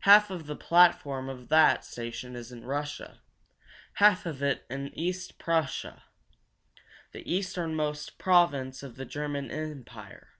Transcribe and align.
Half 0.00 0.28
of 0.28 0.44
the 0.46 0.56
platform 0.56 1.30
of 1.30 1.48
that 1.48 1.86
station 1.86 2.36
is 2.36 2.52
in 2.52 2.66
Russia; 2.66 3.22
half 3.94 4.26
of 4.26 4.42
it 4.42 4.66
in 4.68 4.88
East 4.92 5.38
Prussia, 5.38 6.02
the 7.12 7.24
easternmost 7.26 8.18
province 8.18 8.82
of 8.82 8.96
the 8.96 9.06
German 9.06 9.50
empire. 9.50 10.32